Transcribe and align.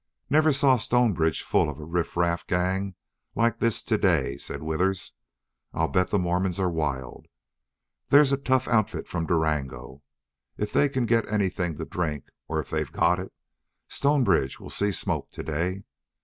"Never 0.31 0.51
saw 0.51 0.77
Stonebridge 0.77 1.43
full 1.43 1.69
of 1.69 1.79
a 1.79 1.83
riffraff 1.85 2.47
gang 2.47 2.95
like 3.35 3.59
this 3.59 3.83
to 3.83 3.99
day," 3.99 4.35
said 4.35 4.63
Withers. 4.63 5.13
"I'll 5.75 5.89
bet 5.89 6.09
the 6.09 6.17
Mormons 6.17 6.59
are 6.59 6.71
wild. 6.71 7.27
There's 8.09 8.31
a 8.31 8.37
tough 8.37 8.67
outfit 8.67 9.07
from 9.07 9.27
Durango. 9.27 10.01
If 10.57 10.73
they 10.73 10.89
can 10.89 11.05
get 11.05 11.31
anything 11.31 11.77
to 11.77 11.85
drink 11.85 12.29
or 12.47 12.59
if 12.59 12.71
they've 12.71 12.91
got 12.91 13.19
it 13.19 13.31
Stonebridge 13.89 14.59
will 14.59 14.71
see 14.71 14.91
smoke 14.91 15.29
to 15.33 15.43
day!... 15.43 15.83